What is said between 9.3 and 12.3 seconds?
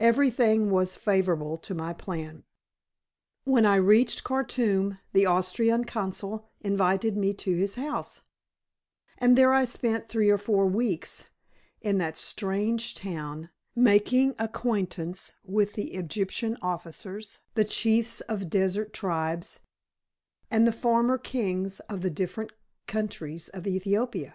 there I spent three or four weeks, in that